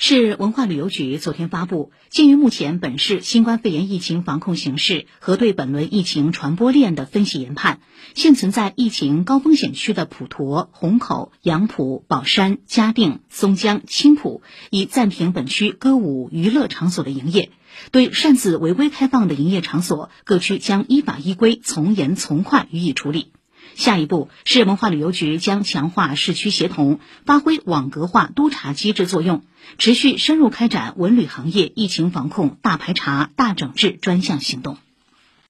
[0.00, 7.80] 市文化旅游局昨天发布，鉴于目前本市新冠肺炎疫情防控形势和对本轮疫情传播链的分析研判，
[8.14, 14.40] 现存在疫情高风险区的普陀、虹口、杨浦、宝山、嘉定、松江、青浦
[14.70, 17.50] 已暂停本区歌舞娱乐场所的营业。
[17.90, 23.32] 对擅自违规开放的营业场所，各区将依法依规从严从快予以处理。
[23.74, 29.42] 下一步，市文化旅游局将强化市区协同，发挥网格化督查机制作用，
[29.78, 34.78] 持续深入开展文旅行业疫情防控大排查、大整治专项行动。